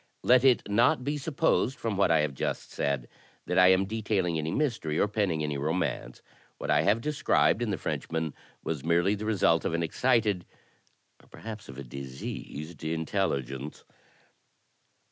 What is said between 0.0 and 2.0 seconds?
Let it not be supposed, from